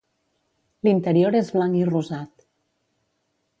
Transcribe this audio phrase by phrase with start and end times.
[0.87, 2.45] L'interior és blanc i rosat.